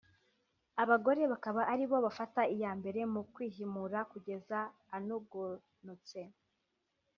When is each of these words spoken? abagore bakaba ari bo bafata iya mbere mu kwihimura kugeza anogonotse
abagore 0.83 1.21
bakaba 1.31 1.61
ari 1.73 1.85
bo 1.89 1.97
bafata 2.05 2.41
iya 2.55 2.71
mbere 2.79 2.99
mu 3.13 3.21
kwihimura 3.33 3.99
kugeza 4.11 4.57
anogonotse 4.95 6.21